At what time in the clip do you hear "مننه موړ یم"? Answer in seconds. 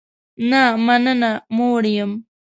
0.85-2.11